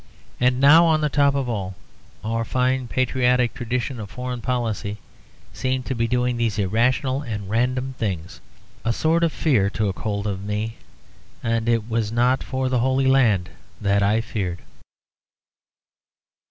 And 0.39 0.59
now, 0.59 0.85
on 0.87 1.01
the 1.01 1.09
top 1.13 1.35
of 1.35 1.47
all, 1.47 1.75
our 2.23 2.43
fine 2.43 2.87
patriotic 2.87 3.53
tradition 3.53 3.99
of 3.99 4.09
foreign 4.09 4.41
policy 4.41 4.97
seemed 5.53 5.85
to 5.85 5.93
be 5.93 6.07
doing 6.07 6.37
these 6.37 6.57
irrational 6.57 7.21
and 7.21 7.47
random 7.47 7.93
things. 7.99 8.41
A 8.83 8.93
sort 8.93 9.23
of 9.23 9.31
fear 9.31 9.69
took 9.69 9.99
hold 9.99 10.25
of 10.25 10.43
me; 10.43 10.77
and 11.43 11.69
it 11.69 11.87
was 11.87 12.11
not 12.11 12.41
for 12.41 12.67
the 12.67 12.79
Holy 12.79 13.05
Land 13.05 13.51
that 13.79 14.01
I 14.01 14.21
feared. 14.21 14.63